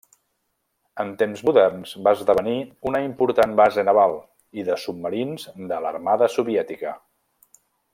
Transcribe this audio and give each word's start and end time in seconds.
En 1.03 1.11
temps 1.21 1.43
moderns, 1.49 1.91
va 2.07 2.13
esdevenir 2.17 2.57
una 2.93 3.03
important 3.11 3.55
base 3.63 3.85
naval 3.93 4.19
i 4.63 4.67
de 4.73 4.81
submarins 4.89 5.49
de 5.75 5.83
l'Armada 5.87 6.35
soviètica. 6.41 6.97